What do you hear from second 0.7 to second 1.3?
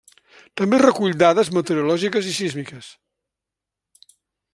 recull